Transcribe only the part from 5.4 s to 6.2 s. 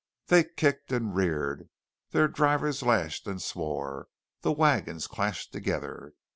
together.